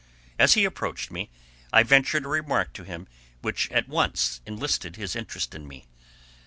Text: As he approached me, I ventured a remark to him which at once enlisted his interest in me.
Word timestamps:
As 0.39 0.55
he 0.55 0.65
approached 0.65 1.11
me, 1.11 1.29
I 1.71 1.83
ventured 1.83 2.25
a 2.25 2.27
remark 2.27 2.73
to 2.73 2.83
him 2.83 3.05
which 3.43 3.69
at 3.71 3.87
once 3.87 4.41
enlisted 4.47 4.95
his 4.95 5.15
interest 5.15 5.53
in 5.53 5.67
me. 5.67 5.85